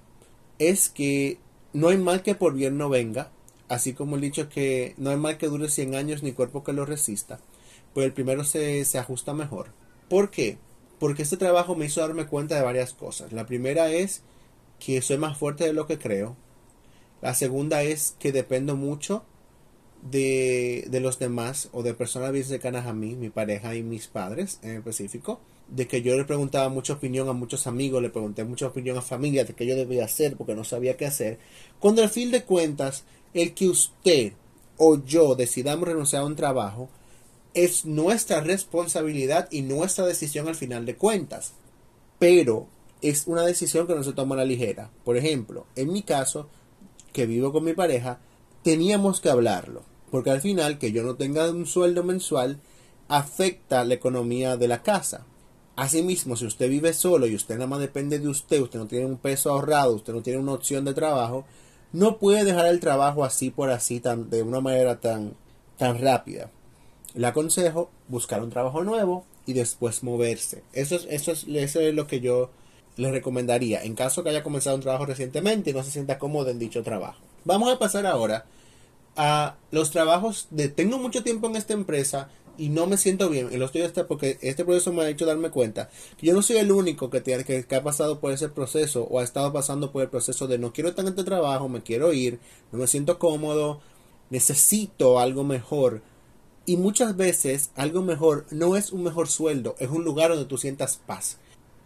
es 0.58 0.88
que 0.90 1.38
no 1.74 1.90
hay 1.90 1.98
mal 1.98 2.24
que 2.24 2.36
por 2.36 2.54
bien 2.54 2.78
no 2.78 2.88
venga, 2.88 3.32
así 3.68 3.94
como 3.94 4.16
el 4.16 4.22
dicho 4.22 4.48
que 4.48 4.94
no 4.98 5.10
hay 5.10 5.18
mal 5.18 5.38
que 5.38 5.48
dure 5.48 5.70
100 5.70 5.96
años 5.96 6.24
ni 6.24 6.32
cuerpo 6.32 6.64
que 6.64 6.72
lo 6.72 6.86
resista, 6.86 7.42
pues 7.94 8.06
el 8.06 8.14
primero 8.14 8.46
se, 8.46 8.86
se 8.86 8.98
ajusta 8.98 9.34
mejor. 9.34 9.72
¿Por 10.08 10.32
qué? 10.32 10.58
porque 11.00 11.24
este 11.24 11.38
trabajo 11.38 11.76
me 11.76 11.86
hizo 11.86 12.02
darme 12.02 12.28
cuenta 12.28 12.56
de 12.56 12.62
varias 12.62 12.94
cosas. 12.94 13.32
La 13.32 13.46
primera 13.46 13.90
es 13.92 14.22
que 14.80 15.02
soy 15.02 15.18
más 15.18 15.38
fuerte 15.38 15.64
de 15.64 15.74
lo 15.74 15.88
que 15.88 15.98
creo. 15.98 16.36
La 17.22 17.34
segunda 17.34 17.82
es 17.84 18.16
que 18.20 18.32
dependo 18.32 18.76
mucho 18.76 19.24
de, 20.02 20.86
de 20.90 21.00
los 21.00 21.20
demás 21.20 21.70
o 21.72 21.84
de 21.84 21.94
personas 21.94 22.32
bien 22.32 22.46
cercanas 22.46 22.86
a 22.86 22.94
mí, 22.94 23.16
mi 23.16 23.30
pareja 23.30 23.76
y 23.76 23.84
mis 23.84 24.08
padres 24.08 24.60
en 24.62 24.78
específico. 24.78 25.40
De 25.72 25.88
que 25.88 26.02
yo 26.02 26.18
le 26.18 26.26
preguntaba 26.26 26.70
mucha 26.70 26.94
opinión 26.94 27.30
a 27.30 27.34
muchos 27.34 27.68
amigos, 27.68 28.02
le 28.02 28.10
pregunté 28.10 28.44
mucha 28.44 28.68
opinión 28.68 28.98
a 28.98 29.02
familia 29.02 29.46
de 29.46 29.54
qué 29.54 29.66
yo 29.66 29.76
debía 29.76 30.06
hacer 30.06 30.36
porque 30.36 30.56
no 30.56 30.64
sabía 30.64 30.98
qué 30.98 31.06
hacer. 31.06 31.38
Cuando 31.80 32.02
al 32.02 32.10
fin 32.10 32.32
de 32.32 32.44
cuentas, 32.44 33.04
el 33.34 33.54
que 33.54 33.68
usted 33.68 34.34
o 34.78 35.04
yo 35.04 35.36
decidamos 35.36 35.88
renunciar 35.88 36.24
a 36.24 36.26
un 36.26 36.36
trabajo 36.36 36.90
es 37.54 37.86
nuestra 37.86 38.42
responsabilidad 38.42 39.48
y 39.52 39.62
nuestra 39.62 40.06
decisión 40.06 40.48
al 40.48 40.56
final 40.56 40.86
de 40.86 40.96
cuentas. 40.96 41.54
Pero 42.18 42.68
es 43.02 43.28
una 43.28 43.44
decisión 43.44 43.88
que 43.88 43.96
no 43.96 44.04
se 44.04 44.14
toma 44.14 44.36
a 44.36 44.40
la 44.40 44.46
ligera. 44.46 44.90
Por 45.04 45.18
ejemplo, 45.18 45.66
en 45.76 45.92
mi 45.92 46.04
caso, 46.04 46.50
que 47.14 47.26
vivo 47.26 47.52
con 47.52 47.64
mi 47.64 47.74
pareja, 47.74 48.20
teníamos 48.64 49.22
que 49.22 49.30
hablarlo. 49.30 49.84
Porque 50.12 50.32
al 50.32 50.42
final, 50.42 50.80
que 50.80 50.92
yo 50.92 51.04
no 51.04 51.16
tenga 51.16 51.50
un 51.50 51.66
sueldo 51.66 52.04
mensual, 52.04 52.60
afecta 53.08 53.84
la 53.84 53.96
economía 53.96 54.58
de 54.58 54.68
la 54.68 54.82
casa. 54.82 55.26
Asimismo, 55.80 56.36
si 56.36 56.46
usted 56.46 56.70
vive 56.70 56.92
solo 56.92 57.26
y 57.26 57.36
usted 57.36 57.56
nada 57.56 57.68
más 57.68 57.80
depende 57.80 58.20
de 58.20 58.28
usted, 58.28 58.60
usted 58.62 58.80
no 58.80 58.88
tiene 58.88 59.06
un 59.06 59.16
peso 59.16 59.50
ahorrado, 59.50 59.96
usted 59.96 60.12
no 60.12 60.22
tiene 60.22 60.38
una 60.38 60.52
opción 60.52 60.84
de 60.84 60.94
trabajo, 60.94 61.46
no 61.94 62.18
puede 62.18 62.44
dejar 62.44 62.66
el 62.66 62.82
trabajo 62.82 63.24
así 63.24 63.50
por 63.50 63.70
así, 63.70 64.02
tan, 64.02 64.30
de 64.30 64.44
una 64.44 64.60
manera 64.60 65.00
tan, 65.00 65.36
tan 65.78 65.98
rápida. 66.02 66.52
Le 67.16 67.26
aconsejo 67.26 67.90
buscar 68.10 68.44
un 68.44 68.50
trabajo 68.50 68.84
nuevo 68.84 69.24
y 69.46 69.54
después 69.54 70.04
moverse. 70.04 70.64
Eso 70.74 70.98
es, 70.98 71.08
eso 71.10 71.32
es, 71.32 71.46
eso 71.48 71.80
es 71.80 71.96
lo 71.96 72.08
que 72.08 72.20
yo 72.20 72.50
le 72.98 73.10
recomendaría 73.10 73.82
en 73.82 73.96
caso 73.96 74.22
que 74.22 74.32
haya 74.32 74.44
comenzado 74.44 74.76
un 74.76 74.82
trabajo 74.82 75.06
recientemente 75.06 75.70
y 75.70 75.74
no 75.74 75.82
se 75.82 75.92
sienta 75.92 76.20
cómodo 76.20 76.50
en 76.50 76.60
dicho 76.60 76.84
trabajo. 76.84 77.22
Vamos 77.46 77.72
a 77.72 77.80
pasar 77.80 78.06
ahora 78.06 78.44
a 79.16 79.56
los 79.72 79.92
trabajos 79.92 80.50
de 80.50 80.68
tengo 80.68 80.98
mucho 80.98 81.24
tiempo 81.24 81.48
en 81.48 81.56
esta 81.56 81.72
empresa 81.72 82.28
y 82.60 82.70
no 82.70 82.86
me 82.88 82.98
siento 82.98 83.30
bien. 83.30 83.50
Y 83.52 83.58
lo 83.58 83.66
estoy 83.66 83.82
hasta 83.82 84.06
porque 84.06 84.38
este 84.42 84.66
proceso 84.66 84.92
me 84.92 85.04
ha 85.04 85.10
hecho 85.10 85.26
darme 85.26 85.50
cuenta 85.50 85.90
que 86.18 86.28
yo 86.28 86.34
no 86.34 86.42
soy 86.42 86.58
el 86.58 86.72
único 86.72 87.10
que, 87.10 87.22
tiene, 87.22 87.46
que, 87.46 87.66
ha 87.76 87.84
pasado 87.84 88.20
por 88.20 88.34
ese 88.34 88.50
proceso 88.50 89.04
o 89.04 89.20
ha 89.20 89.24
estado 89.24 89.54
pasando 89.54 89.92
por 89.92 90.04
el 90.04 90.10
proceso 90.10 90.46
de 90.48 90.60
no 90.60 90.74
quiero 90.74 90.90
estar 90.90 91.06
en 91.06 91.10
este 91.10 91.24
trabajo, 91.24 91.70
me 91.70 91.82
quiero 91.82 92.12
ir, 92.12 92.40
no 92.72 92.80
me 92.80 92.88
siento 92.88 93.18
cómodo, 93.18 93.80
necesito 94.30 95.20
algo 95.20 95.44
mejor. 95.44 96.02
Y 96.66 96.76
muchas 96.78 97.16
veces 97.16 97.72
algo 97.76 98.04
mejor 98.04 98.46
no 98.52 98.76
es 98.76 98.92
un 98.92 99.04
mejor 99.04 99.30
sueldo, 99.30 99.76
es 99.80 99.90
un 99.90 100.04
lugar 100.04 100.30
donde 100.30 100.46
tú 100.46 100.58
sientas 100.58 100.98
paz 100.98 101.38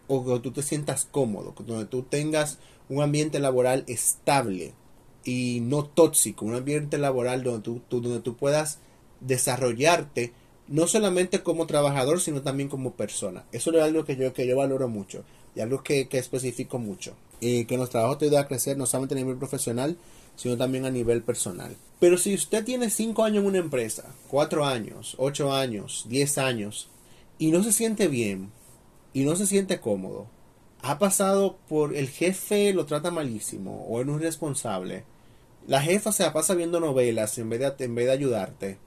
o 0.07 0.21
donde 0.21 0.41
tú 0.41 0.51
te 0.51 0.63
sientas 0.63 1.07
cómodo, 1.09 1.53
donde 1.65 1.85
tú 1.85 2.01
tengas 2.01 2.57
un 2.89 3.01
ambiente 3.01 3.39
laboral 3.39 3.83
estable 3.87 4.73
y 5.23 5.59
no 5.61 5.85
tóxico, 5.85 6.45
un 6.45 6.55
ambiente 6.55 6.97
laboral 6.97 7.43
donde 7.43 7.61
tú, 7.61 7.81
donde 7.89 8.19
tú 8.19 8.35
puedas 8.35 8.79
desarrollarte 9.21 10.33
no 10.73 10.87
solamente 10.87 11.43
como 11.43 11.67
trabajador, 11.67 12.19
sino 12.19 12.41
también 12.41 12.67
como 12.67 12.93
persona. 12.93 13.43
Eso 13.51 13.69
es 13.71 13.83
algo 13.83 14.05
que 14.05 14.15
yo, 14.15 14.33
que 14.33 14.47
yo 14.47 14.57
valoro 14.57 14.87
mucho 14.87 15.23
y 15.55 15.59
algo 15.59 15.83
que, 15.83 16.07
que 16.07 16.17
especifico 16.17 16.79
mucho. 16.79 17.13
Y 17.39 17.65
que 17.65 17.75
en 17.75 17.81
los 17.81 17.91
trabajos 17.91 18.17
te 18.17 18.25
ayuda 18.25 18.39
a 18.39 18.47
crecer 18.47 18.75
no 18.75 18.87
solamente 18.87 19.13
a 19.13 19.19
nivel 19.19 19.37
profesional, 19.37 19.97
sino 20.35 20.57
también 20.57 20.85
a 20.85 20.89
nivel 20.89 21.21
personal. 21.21 21.75
Pero 21.99 22.17
si 22.17 22.33
usted 22.33 22.65
tiene 22.65 22.89
5 22.89 23.23
años 23.23 23.43
en 23.43 23.49
una 23.49 23.59
empresa, 23.59 24.15
4 24.29 24.65
años, 24.65 25.13
8 25.19 25.53
años, 25.53 26.05
10 26.09 26.39
años, 26.39 26.89
y 27.37 27.51
no 27.51 27.61
se 27.61 27.71
siente 27.71 28.07
bien, 28.07 28.49
y 29.13 29.25
no 29.25 29.35
se 29.35 29.45
siente 29.45 29.79
cómodo, 29.79 30.25
ha 30.81 30.97
pasado 30.97 31.55
por 31.69 31.95
el 31.95 32.09
jefe 32.09 32.73
lo 32.73 32.87
trata 32.87 33.11
malísimo, 33.11 33.85
o 33.87 34.01
es 34.01 34.07
un 34.07 34.15
irresponsable, 34.15 35.03
la 35.67 35.83
jefa 35.83 36.11
se 36.11 36.23
la 36.23 36.33
pasa 36.33 36.55
viendo 36.55 36.79
novelas 36.79 37.37
en 37.37 37.51
vez 37.51 37.59
de, 37.59 37.85
en 37.85 37.93
vez 37.93 38.07
de 38.07 38.11
ayudarte, 38.11 38.79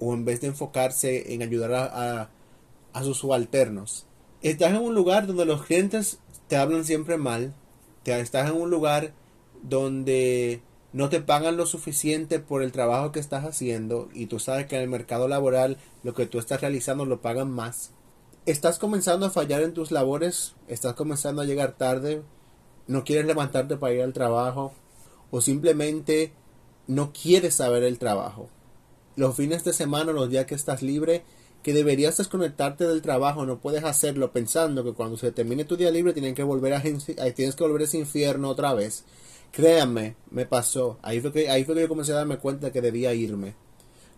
o 0.00 0.14
en 0.14 0.24
vez 0.24 0.40
de 0.40 0.48
enfocarse 0.48 1.34
en 1.34 1.42
ayudar 1.42 1.72
a, 1.74 2.30
a, 2.92 3.02
sus 3.02 3.18
subalternos. 3.18 4.06
Estás 4.42 4.70
en 4.70 4.82
un 4.82 4.94
lugar 4.94 5.26
donde 5.26 5.44
los 5.44 5.64
clientes 5.64 6.18
te 6.46 6.56
hablan 6.56 6.84
siempre 6.84 7.16
mal, 7.16 7.54
te, 8.02 8.18
estás 8.20 8.50
en 8.50 8.56
un 8.56 8.70
lugar 8.70 9.12
donde 9.62 10.62
no 10.92 11.08
te 11.08 11.20
pagan 11.20 11.56
lo 11.56 11.66
suficiente 11.66 12.38
por 12.38 12.62
el 12.62 12.72
trabajo 12.72 13.12
que 13.12 13.20
estás 13.20 13.44
haciendo 13.44 14.08
y 14.14 14.26
tú 14.26 14.38
sabes 14.38 14.66
que 14.66 14.76
en 14.76 14.82
el 14.82 14.88
mercado 14.88 15.28
laboral 15.28 15.76
lo 16.02 16.14
que 16.14 16.26
tú 16.26 16.38
estás 16.38 16.60
realizando 16.60 17.04
lo 17.04 17.20
pagan 17.20 17.50
más. 17.50 17.90
Estás 18.46 18.78
comenzando 18.78 19.26
a 19.26 19.30
fallar 19.30 19.62
en 19.62 19.74
tus 19.74 19.90
labores, 19.90 20.54
estás 20.68 20.94
comenzando 20.94 21.42
a 21.42 21.44
llegar 21.44 21.72
tarde, 21.72 22.22
no 22.86 23.04
quieres 23.04 23.26
levantarte 23.26 23.76
para 23.76 23.92
ir 23.92 24.02
al 24.02 24.14
trabajo 24.14 24.72
o 25.30 25.40
simplemente 25.40 26.32
no 26.86 27.12
quieres 27.12 27.56
saber 27.56 27.82
el 27.82 27.98
trabajo. 27.98 28.48
Los 29.18 29.34
fines 29.34 29.64
de 29.64 29.72
semana, 29.72 30.12
los 30.12 30.30
días 30.30 30.46
que 30.46 30.54
estás 30.54 30.80
libre, 30.80 31.24
que 31.64 31.72
deberías 31.72 32.16
desconectarte 32.16 32.86
del 32.86 33.02
trabajo, 33.02 33.44
no 33.44 33.58
puedes 33.58 33.82
hacerlo 33.82 34.30
pensando 34.30 34.84
que 34.84 34.92
cuando 34.92 35.16
se 35.16 35.32
termine 35.32 35.64
tu 35.64 35.76
día 35.76 35.90
libre 35.90 36.12
tienen 36.12 36.36
que 36.36 36.44
volver 36.44 36.72
a, 36.72 36.80
tienes 36.82 37.56
que 37.56 37.64
volver 37.64 37.80
a 37.80 37.84
ese 37.84 37.98
infierno 37.98 38.48
otra 38.48 38.74
vez 38.74 39.04
Créanme, 39.50 40.14
me 40.30 40.46
pasó. 40.46 40.98
Ahí 41.02 41.20
fue, 41.20 41.32
que, 41.32 41.50
ahí 41.50 41.64
fue 41.64 41.74
que 41.74 41.80
yo 41.80 41.88
comencé 41.88 42.12
a 42.12 42.16
darme 42.16 42.38
cuenta 42.38 42.70
que 42.70 42.80
debía 42.80 43.12
irme. 43.12 43.54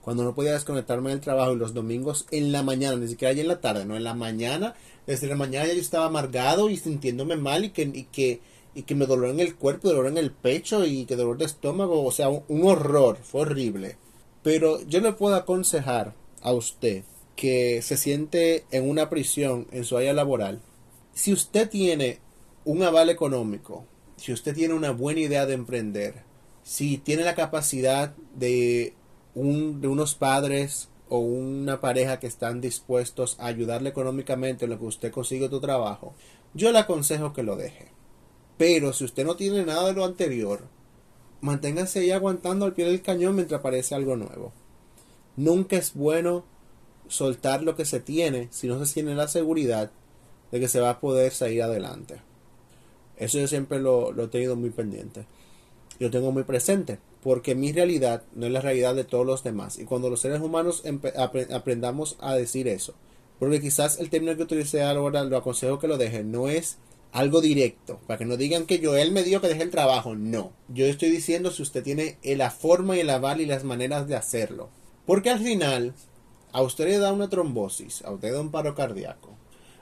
Cuando 0.02 0.23
no 0.23 0.35
podía 0.35 0.52
desconectarme 0.52 1.11
del 1.11 1.21
trabajo 1.21 1.52
y 1.54 1.57
los 1.57 1.73
domingos 1.73 2.26
en 2.30 2.52
la 2.52 2.62
mañana, 2.62 2.97
ni 2.97 3.09
siquiera 3.09 3.30
allí 3.30 3.40
en 3.40 3.49
la 3.49 3.62
tarde, 3.62 3.87
no, 3.87 3.97
en 3.97 4.04
la 4.04 4.12
mañana, 4.12 4.75
desde 5.07 5.28
la 5.28 5.37
mañana 5.37 5.66
ya 5.66 5.73
yo 5.75 5.80
estaba 5.80 6.07
amargado 6.07 6.69
y 6.69 6.76
sintiéndome 6.76 7.37
mal 7.37 7.64
y 7.64 7.71
que, 7.71 7.83
y 7.83 8.04
que, 8.04 8.40
y 8.75 8.83
que 8.83 8.95
me 8.95 9.07
dolor 9.07 9.30
en 9.30 9.40
el 9.40 9.57
cuerpo, 9.57 9.88
dolor 9.88 10.09
en 10.09 10.19
el 10.19 10.30
pecho 10.30 10.85
y 10.85 11.07
que 11.07 11.16
dolor 11.16 11.38
de 11.38 11.45
estómago, 11.47 12.04
o 12.04 12.12
sea, 12.12 12.28
un 12.28 12.64
horror, 12.64 13.19
fue 13.23 13.42
horrible. 13.42 13.97
Pero 14.42 14.80
yo 14.87 15.00
le 15.00 15.12
puedo 15.12 15.35
aconsejar 15.35 16.14
a 16.42 16.52
usted 16.52 17.04
que 17.37 17.80
se 17.82 17.97
siente 17.97 18.64
en 18.70 18.88
una 18.88 19.09
prisión 19.09 19.66
en 19.73 19.85
su 19.85 19.97
área 19.97 20.12
laboral, 20.12 20.61
si 21.14 21.32
usted 21.32 21.68
tiene 21.68 22.18
un 22.64 22.82
aval 22.82 23.11
económico, 23.11 23.85
si 24.16 24.32
usted 24.32 24.54
tiene 24.54 24.75
una 24.75 24.90
buena 24.90 25.20
idea 25.20 25.47
de 25.47 25.54
emprender, 25.54 26.23
si 26.62 26.99
tiene 26.99 27.25
la 27.25 27.35
capacidad 27.35 28.14
de, 28.35 28.94
un, 29.35 29.80
de 29.80 29.88
unos 29.88 30.14
padres 30.14 30.88
o 31.09 31.18
una 31.18 31.80
pareja 31.80 32.20
que 32.20 32.26
están 32.26 32.61
dispuestos 32.61 33.37
a 33.40 33.47
ayudarle 33.47 33.88
económicamente 33.88 34.64
en 34.64 34.70
lo 34.70 34.78
que 34.78 34.85
usted 34.85 35.11
consigue 35.11 35.49
tu 35.49 35.61
trabajo, 35.61 36.14
yo 36.54 36.70
le 36.73 36.78
aconsejo 36.78 37.32
que 37.32 37.42
lo 37.42 37.56
deje. 37.56 37.88
Pero 38.56 38.92
si 38.92 39.04
usted 39.04 39.25
no 39.25 39.37
tiene 39.37 39.64
nada 39.64 39.87
de 39.87 39.94
lo 39.94 40.04
anterior, 40.04 40.68
manténgase 41.40 42.00
ahí 42.00 42.11
aguantando 42.11 42.64
al 42.64 42.75
pie 42.75 42.87
del 42.87 43.02
cañón 43.02 43.37
mientras 43.37 43.61
aparece 43.61 43.94
algo 43.94 44.16
nuevo. 44.16 44.52
Nunca 45.37 45.76
es 45.76 45.94
bueno 45.94 46.44
soltar 47.09 47.62
lo 47.62 47.76
que 47.76 47.85
se 47.85 48.00
tiene 48.00 48.49
si 48.50 48.68
no 48.68 48.85
se 48.85 48.94
tiene 48.94 49.14
la 49.14 49.28
seguridad 49.28 49.90
de 50.52 50.61
que 50.61 50.68
se 50.68 50.80
va 50.80 50.90
a 50.90 51.00
poder 51.00 51.32
salir 51.32 51.62
adelante. 51.62 52.20
Eso 53.16 53.38
yo 53.38 53.47
siempre 53.47 53.78
lo, 53.80 54.18
he 54.20 54.28
tenido 54.28 54.56
muy 54.56 54.70
pendiente. 54.70 55.26
Lo 55.99 56.11
tengo 56.11 56.32
muy 56.32 56.42
presente. 56.44 56.99
Porque 57.23 57.54
mi 57.54 57.70
realidad 57.70 58.23
no 58.35 58.47
es 58.47 58.52
la 58.52 58.62
realidad 58.62 58.94
de 58.94 59.04
todos 59.04 59.26
los 59.26 59.44
demás. 59.44 59.78
Y 59.78 59.85
cuando 59.85 60.09
los 60.09 60.23
seres 60.23 60.40
humanos 60.40 60.82
aprendamos 61.52 62.16
a 62.20 62.35
decir 62.35 62.66
eso. 62.66 62.94
Porque 63.38 63.61
quizás 63.61 64.00
el 64.00 64.09
término 64.09 64.37
que 64.37 64.44
utilicé 64.44 64.82
ahora 64.82 65.25
lo 65.25 65.37
aconsejo 65.37 65.78
que 65.78 65.87
lo 65.87 65.99
dejen. 65.99 66.32
No 66.32 66.49
es 66.49 66.78
algo 67.12 67.40
directo. 67.40 68.00
Para 68.07 68.19
que 68.19 68.25
no 68.25 68.37
digan 68.37 68.67
que 68.67 68.79
yo, 68.79 68.97
él 68.97 69.12
me 69.12 69.23
dio 69.23 69.40
que 69.40 69.49
deje 69.49 69.62
el 69.62 69.71
trabajo. 69.71 70.14
No. 70.14 70.52
Yo 70.69 70.87
estoy 70.87 71.11
diciendo 71.11 71.50
si 71.50 71.62
usted 71.62 71.83
tiene 71.83 72.19
la 72.23 72.50
forma 72.50 72.97
y 72.97 73.00
el 73.00 73.11
aval 73.11 73.40
y 73.40 73.47
las 73.47 73.64
maneras 73.64 74.07
de 74.09 74.17
hacerlo. 74.17 74.69
Porque 75.07 75.31
al 75.31 75.40
final, 75.40 75.95
a 76.52 76.62
usted 76.62 76.87
le 76.87 76.99
da 76.99 77.12
una 77.12 77.29
trombosis, 77.29 78.02
a 78.02 78.12
usted 78.12 78.29
le 78.29 78.35
da 78.35 78.40
un 78.40 78.50
paro 78.50 78.75
cardíaco. 78.75 79.31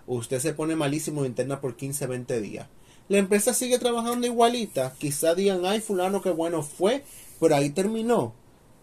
Usted 0.07 0.39
se 0.39 0.55
pone 0.55 0.77
malísimo 0.77 1.25
interna 1.25 1.61
por 1.61 1.77
15, 1.77 2.07
20 2.07 2.41
días 2.41 2.69
la 3.09 3.19
empresa 3.19 3.55
sigue 3.55 3.79
trabajando 3.79 4.27
igualita. 4.27 4.95
Quizá 4.99 5.35
digan, 5.35 5.65
ay, 5.65 5.81
fulano, 5.81 6.21
qué 6.21 6.31
bueno 6.31 6.63
fue, 6.63 7.05
pero 7.41 7.57
ahí 7.57 7.71
terminó. 7.71 8.35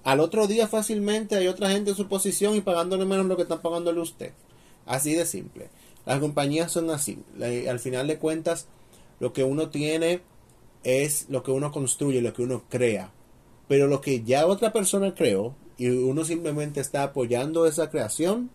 Al 0.04 0.20
otro 0.20 0.48
día 0.48 0.68
fácilmente 0.68 1.36
hay 1.36 1.48
otra 1.48 1.70
gente 1.70 1.92
en 1.92 1.96
su 1.96 2.08
posición 2.08 2.56
y 2.56 2.62
pagándole 2.62 3.06
menos 3.06 3.28
lo 3.28 3.36
que 3.36 3.44
están 3.44 3.62
pagándole 3.62 4.02
usted. 4.02 4.34
Así 4.86 5.14
de 5.14 5.26
simple. 5.26 5.70
Las 6.06 6.20
compañías 6.20 6.72
son 6.72 6.90
así. 6.90 7.24
Al 7.68 7.80
final 7.80 8.08
de 8.08 8.20
cuentas, 8.20 8.68
lo 9.20 9.34
que 9.34 9.44
uno 9.44 9.70
tiene 9.70 10.22
es 10.84 11.26
lo 11.30 11.44
que 11.44 11.52
uno 11.52 11.72
construye, 11.72 12.22
lo 12.22 12.34
que 12.34 12.44
uno 12.44 12.64
crea. 12.70 13.12
Pero 13.68 13.88
lo 13.88 14.02
que 14.02 14.24
ya 14.24 14.46
otra 14.46 14.72
persona 14.72 15.16
creó 15.16 15.56
y 15.78 15.90
uno 15.90 16.24
simplemente 16.24 16.80
está 16.80 17.04
apoyando 17.04 17.66
esa 17.66 17.90
creación, 17.90 18.52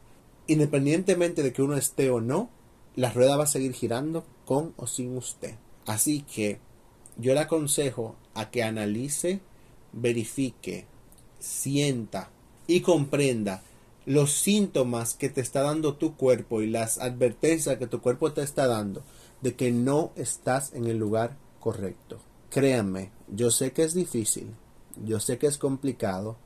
independientemente 0.46 1.42
de 1.42 1.52
que 1.52 1.62
uno 1.62 1.76
esté 1.76 2.10
o 2.10 2.20
no, 2.20 2.50
la 2.96 3.10
rueda 3.10 3.36
va 3.36 3.44
a 3.44 3.48
seguir 3.48 3.72
girando 3.72 4.24
con 4.44 4.74
o 4.76 4.86
sin 4.86 5.16
usted. 5.16 5.54
Así 5.86 6.22
que 6.22 6.60
yo 7.16 7.34
le 7.34 7.40
aconsejo 7.40 8.16
a 8.34 8.50
que 8.50 8.62
analice, 8.62 9.40
verifique, 9.92 10.86
sienta 11.40 12.30
y 12.66 12.80
comprenda 12.80 13.62
los 14.06 14.32
síntomas 14.32 15.14
que 15.14 15.28
te 15.28 15.40
está 15.40 15.62
dando 15.62 15.94
tu 15.94 16.16
cuerpo 16.16 16.62
y 16.62 16.68
las 16.68 16.98
advertencias 16.98 17.76
que 17.78 17.86
tu 17.86 18.00
cuerpo 18.00 18.32
te 18.32 18.42
está 18.42 18.66
dando 18.66 19.02
de 19.40 19.54
que 19.54 19.72
no 19.72 20.12
estás 20.16 20.72
en 20.74 20.86
el 20.86 20.98
lugar 20.98 21.36
correcto. 21.60 22.18
Créanme, 22.50 23.12
yo 23.28 23.50
sé 23.50 23.72
que 23.72 23.84
es 23.84 23.94
difícil, 23.94 24.54
yo 25.04 25.20
sé 25.20 25.38
que 25.38 25.46
es 25.46 25.58
complicado, 25.58 26.36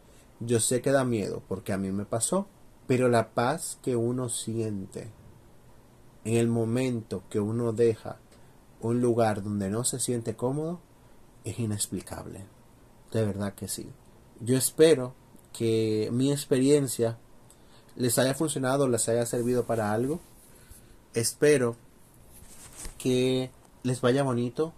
yo 0.40 0.60
sé 0.60 0.82
que 0.82 0.90
da 0.90 1.04
miedo, 1.04 1.42
porque 1.48 1.72
a 1.72 1.78
mí 1.78 1.90
me 1.92 2.04
pasó, 2.04 2.46
pero 2.86 3.08
la 3.08 3.30
paz 3.30 3.78
que 3.82 3.96
uno 3.96 4.28
siente 4.28 5.10
en 6.24 6.36
el 6.36 6.48
momento 6.48 7.22
que 7.30 7.40
uno 7.40 7.72
deja 7.72 8.18
un 8.80 9.00
lugar 9.00 9.42
donde 9.42 9.70
no 9.70 9.84
se 9.84 9.98
siente 9.98 10.36
cómodo 10.36 10.80
es 11.44 11.58
inexplicable. 11.58 12.44
De 13.12 13.24
verdad 13.24 13.54
que 13.54 13.68
sí. 13.68 13.88
Yo 14.40 14.56
espero 14.56 15.14
que 15.52 16.10
mi 16.12 16.32
experiencia 16.32 17.18
les 17.96 18.18
haya 18.18 18.34
funcionado, 18.34 18.88
les 18.88 19.08
haya 19.08 19.26
servido 19.26 19.64
para 19.64 19.92
algo. 19.92 20.20
Espero 21.14 21.76
que 22.98 23.50
les 23.82 24.00
vaya 24.00 24.22
bonito, 24.22 24.72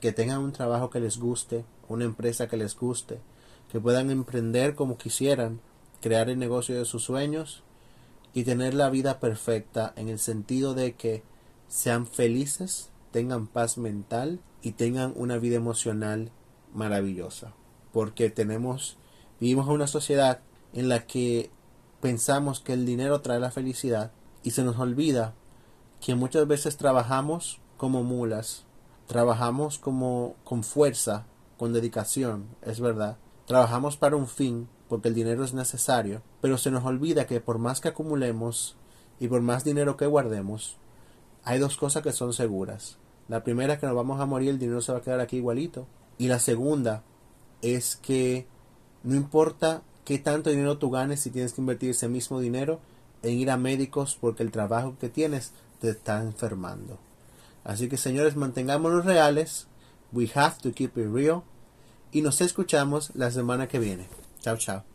que 0.00 0.12
tengan 0.12 0.40
un 0.40 0.52
trabajo 0.52 0.90
que 0.90 1.00
les 1.00 1.18
guste, 1.18 1.64
una 1.88 2.04
empresa 2.04 2.48
que 2.48 2.56
les 2.56 2.76
guste, 2.76 3.18
que 3.70 3.80
puedan 3.80 4.10
emprender 4.10 4.74
como 4.74 4.98
quisieran, 4.98 5.60
crear 6.00 6.30
el 6.30 6.38
negocio 6.38 6.76
de 6.76 6.84
sus 6.84 7.04
sueños 7.04 7.62
y 8.32 8.44
tener 8.44 8.74
la 8.74 8.90
vida 8.90 9.18
perfecta 9.18 9.92
en 9.96 10.08
el 10.08 10.18
sentido 10.18 10.74
de 10.74 10.94
que 10.94 11.22
sean 11.68 12.06
felices, 12.06 12.90
tengan 13.10 13.46
paz 13.46 13.78
mental 13.78 14.40
y 14.62 14.72
tengan 14.72 15.12
una 15.16 15.38
vida 15.38 15.56
emocional 15.56 16.30
maravillosa. 16.72 17.52
Porque 17.92 18.30
tenemos, 18.30 18.96
vivimos 19.40 19.66
en 19.66 19.74
una 19.74 19.86
sociedad 19.86 20.40
en 20.72 20.88
la 20.88 21.06
que 21.06 21.50
pensamos 22.00 22.60
que 22.60 22.72
el 22.72 22.86
dinero 22.86 23.20
trae 23.20 23.38
la 23.40 23.50
felicidad 23.50 24.12
y 24.42 24.52
se 24.52 24.62
nos 24.62 24.78
olvida 24.78 25.34
que 26.00 26.14
muchas 26.14 26.46
veces 26.46 26.76
trabajamos 26.76 27.60
como 27.76 28.02
mulas, 28.02 28.64
trabajamos 29.06 29.78
como 29.78 30.36
con 30.44 30.64
fuerza, 30.64 31.26
con 31.58 31.72
dedicación, 31.72 32.46
es 32.62 32.80
verdad. 32.80 33.18
Trabajamos 33.46 33.96
para 33.96 34.16
un 34.16 34.28
fin, 34.28 34.68
porque 34.88 35.08
el 35.08 35.14
dinero 35.14 35.44
es 35.44 35.52
necesario, 35.52 36.22
pero 36.40 36.56
se 36.56 36.70
nos 36.70 36.84
olvida 36.84 37.26
que 37.26 37.40
por 37.40 37.58
más 37.58 37.80
que 37.80 37.88
acumulemos 37.88 38.76
y 39.18 39.28
por 39.28 39.42
más 39.42 39.64
dinero 39.64 39.96
que 39.96 40.06
guardemos, 40.06 40.78
hay 41.44 41.58
dos 41.58 41.76
cosas 41.76 42.02
que 42.02 42.12
son 42.12 42.32
seguras. 42.32 42.98
La 43.28 43.44
primera 43.44 43.74
es 43.74 43.80
que 43.80 43.86
nos 43.86 43.94
vamos 43.94 44.20
a 44.20 44.26
morir, 44.26 44.50
el 44.50 44.58
dinero 44.58 44.80
se 44.80 44.92
va 44.92 44.98
a 44.98 45.02
quedar 45.02 45.20
aquí 45.20 45.36
igualito. 45.36 45.86
Y 46.18 46.28
la 46.28 46.38
segunda 46.38 47.04
es 47.62 47.96
que 47.96 48.46
no 49.02 49.14
importa 49.14 49.82
qué 50.04 50.18
tanto 50.18 50.50
dinero 50.50 50.78
tú 50.78 50.90
ganes 50.90 51.20
si 51.20 51.30
tienes 51.30 51.52
que 51.52 51.60
invertir 51.60 51.90
ese 51.90 52.08
mismo 52.08 52.40
dinero 52.40 52.80
en 53.22 53.38
ir 53.38 53.50
a 53.50 53.56
médicos 53.56 54.16
porque 54.20 54.42
el 54.42 54.50
trabajo 54.50 54.96
que 54.98 55.08
tienes 55.08 55.52
te 55.80 55.90
está 55.90 56.22
enfermando. 56.22 56.98
Así 57.64 57.88
que 57.88 57.96
señores, 57.96 58.36
mantengámonos 58.36 59.04
reales. 59.04 59.66
We 60.12 60.30
have 60.34 60.56
to 60.62 60.72
keep 60.72 60.98
it 60.98 61.06
real. 61.12 61.42
Y 62.12 62.22
nos 62.22 62.40
escuchamos 62.40 63.12
la 63.14 63.30
semana 63.30 63.68
que 63.68 63.78
viene. 63.78 64.08
Chao, 64.40 64.56
chao. 64.56 64.89